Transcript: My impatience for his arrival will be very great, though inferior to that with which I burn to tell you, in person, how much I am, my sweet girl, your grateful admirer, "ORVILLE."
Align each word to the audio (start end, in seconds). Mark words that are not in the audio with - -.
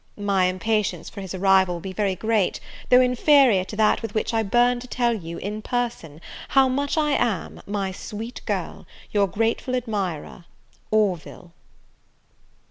My 0.17 0.45
impatience 0.45 1.11
for 1.11 1.21
his 1.21 1.35
arrival 1.35 1.75
will 1.75 1.79
be 1.79 1.93
very 1.93 2.15
great, 2.15 2.59
though 2.89 3.01
inferior 3.01 3.63
to 3.65 3.75
that 3.75 4.01
with 4.01 4.15
which 4.15 4.33
I 4.33 4.41
burn 4.41 4.79
to 4.79 4.87
tell 4.87 5.13
you, 5.13 5.37
in 5.37 5.61
person, 5.61 6.21
how 6.49 6.67
much 6.67 6.97
I 6.97 7.11
am, 7.11 7.61
my 7.67 7.91
sweet 7.91 8.41
girl, 8.47 8.87
your 9.11 9.27
grateful 9.27 9.75
admirer, 9.75 10.45
"ORVILLE." 10.89 11.53